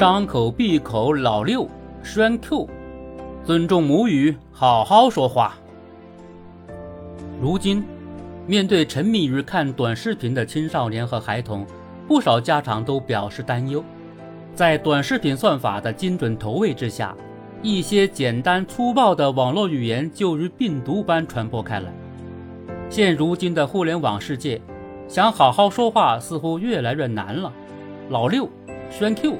[0.00, 1.68] 张口闭口老六
[2.02, 2.66] 栓 Q，
[3.44, 5.58] 尊重母语，好好说话。
[7.38, 7.84] 如今，
[8.46, 11.66] 面对沉迷于看短视频的青少年和孩童，
[12.08, 13.84] 不少家长都表示担忧。
[14.54, 17.14] 在短视频算法的精准投喂之下，
[17.62, 21.92] 一些简单粗暴的网络语言就如病毒般传播开来。
[22.88, 24.62] 现如今的互联网世界，
[25.06, 27.52] 想好好说话似乎越来越难了。
[28.08, 28.48] 老六、
[28.90, 29.36] 栓 Q、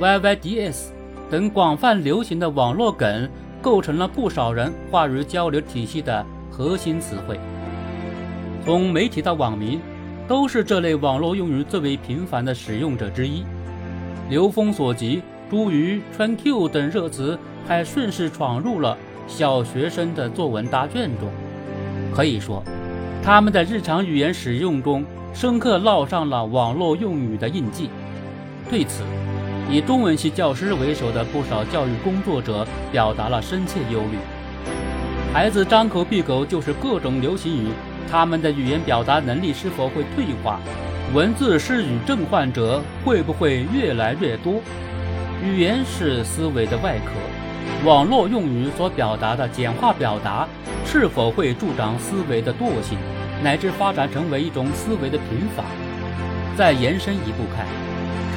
[0.00, 0.90] YYDS
[1.28, 3.28] 等广泛流行的网络梗，
[3.60, 7.38] 构成了不少人话语交流体系的核心词汇。
[8.64, 9.80] 从媒体到网民，
[10.28, 13.44] 都是这类网络用语最为频繁的使用者之一。
[14.30, 18.96] 流风所及，茱萸、川 Q 等热词还顺势闯入了
[19.26, 21.28] 小学生的作文答卷中。
[22.14, 22.62] 可以说，
[23.20, 25.04] 他们的日常语言使用中
[25.34, 27.90] 深刻烙上了网络用语的印记。
[28.70, 29.02] 对此，
[29.70, 34.16] 以中文系教师为首的不少教育工作者表达了深切忧虑。
[35.32, 37.68] 孩子张口闭口就是各种流行语，
[38.10, 40.58] 他们的语言表达能力是否会退化？
[41.12, 44.54] 文字失语症患者会不会越来越多？
[45.44, 50.48] 语言是思维的外壳，网络用语所表达的简化表达
[50.86, 52.96] 是否会助长思维的惰性，
[53.42, 55.62] 乃至发展成为一种思维的贫乏？
[56.56, 57.66] 再延伸一步看，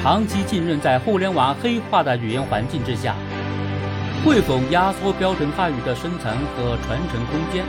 [0.02, 3.14] 长期浸润在互联网黑化的语言环境之下，
[4.24, 7.64] 会否压缩标准汉语的生存和传承空间？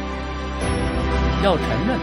[1.43, 1.99] 要承认，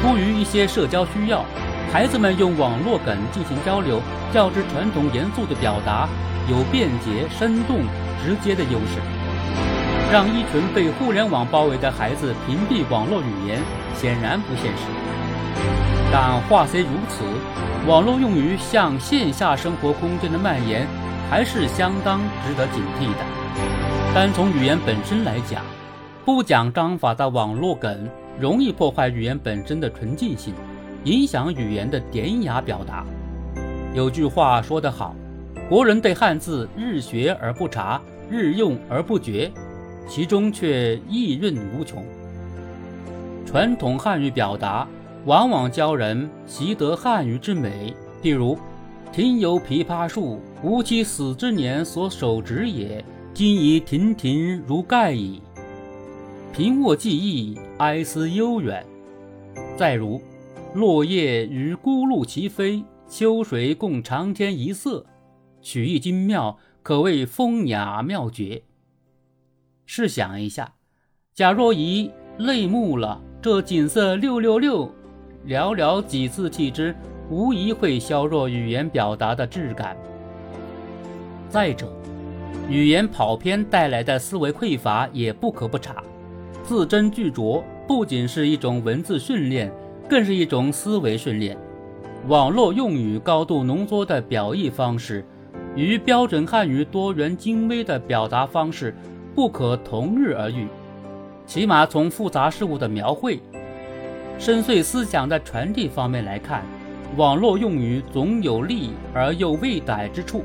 [0.00, 1.44] 出于一些社交需要。
[1.92, 4.00] 孩子们用网络梗进行交流，
[4.32, 6.08] 较之传统严肃的表达，
[6.48, 7.80] 有便捷、生动、
[8.24, 8.98] 直接的优势。
[10.10, 13.60] 让一群被互联网包围的孩子屏蔽网络语言，
[13.94, 15.97] 显然不现实。
[16.10, 17.22] 但话虽如此，
[17.86, 20.86] 网络用于向线下生活空间的蔓延，
[21.28, 24.14] 还是相当值得警惕的。
[24.14, 25.62] 单从语言本身来讲，
[26.24, 28.08] 不讲章法的网络梗，
[28.40, 30.54] 容易破坏语言本身的纯净性。
[31.04, 33.04] 影响语言的典雅表达。
[33.94, 35.14] 有句话说得好
[35.68, 39.50] ：“国人对汉字日学而不察，日用而不觉，
[40.08, 42.04] 其中却意蕴无穷。”
[43.46, 44.86] 传统汉语表达
[45.28, 48.58] 往往教人习得汉语之美，譬如
[49.12, 55.42] “庭有枇杷树，吾妻死之年所手植也，今已亭亭如盖矣。”
[56.50, 58.82] 平卧记忆，哀思悠远。
[59.76, 60.18] 再如。
[60.74, 65.04] 落叶与孤鹭齐飞，秋水共长天一色，
[65.60, 68.62] 曲意精妙，可谓风雅妙绝。
[69.84, 70.74] 试想一下，
[71.34, 74.90] 假若以泪目了，这景色六六六，
[75.48, 76.94] 寥寥几字弃之，
[77.30, 79.96] 无疑会削弱语言表达的质感。
[81.48, 81.90] 再者，
[82.68, 86.04] 语言跑偏带来的思维匮乏也不可不察。
[86.62, 89.72] 字斟句酌不仅是一种文字训练。
[90.08, 91.54] 更是一种思维训练。
[92.28, 95.22] 网络用语高度浓缩的表意方式，
[95.76, 98.96] 与标准汉语多元精微的表达方式
[99.34, 100.66] 不可同日而语。
[101.44, 103.38] 起码从复杂事物的描绘、
[104.38, 106.62] 深邃思想的传递方面来看，
[107.16, 110.44] 网络用语总有利而又未逮之处。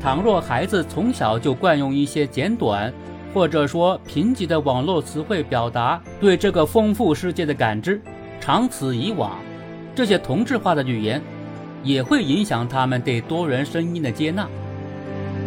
[0.00, 2.92] 倘若孩子从小就惯用一些简短
[3.32, 8.00] 或者说贫瘠的网络词汇表达对这个丰富世界的感知，
[8.40, 9.38] 长此以往，
[9.94, 11.22] 这些同质化的语言
[11.84, 14.48] 也会影响他们对多元声音的接纳。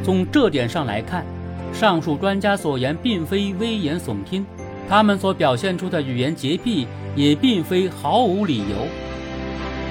[0.02, 1.25] 从这点上来看，
[1.74, 4.46] 上述专家所言并非危言耸听，
[4.88, 8.88] 他们所表现出的语言洁癖也并非毫无理由。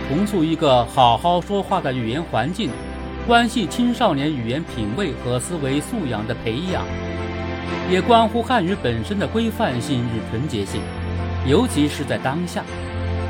[0.09, 2.71] 重塑一个好好说话的语言环境，
[3.27, 6.85] 关系青少年语言品味和思维素养的培养，
[7.91, 10.81] 也关乎汉语本身的规范性与纯洁性，
[11.47, 12.63] 尤其是在当下。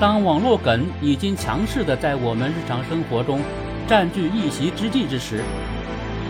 [0.01, 3.41] 当网络梗已经强势地在我们日常生活中
[3.87, 5.45] 占据一席之地之时，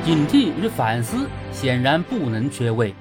[0.05, 2.93] 警惕与反思显然不能缺位。